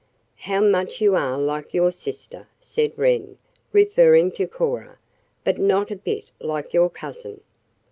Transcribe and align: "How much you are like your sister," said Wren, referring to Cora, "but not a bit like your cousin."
"How 0.49 0.61
much 0.61 0.99
you 0.99 1.15
are 1.15 1.37
like 1.37 1.75
your 1.75 1.91
sister," 1.91 2.47
said 2.59 2.91
Wren, 2.97 3.37
referring 3.71 4.31
to 4.31 4.47
Cora, 4.47 4.97
"but 5.43 5.59
not 5.59 5.91
a 5.91 5.95
bit 5.95 6.31
like 6.39 6.73
your 6.73 6.89
cousin." 6.89 7.41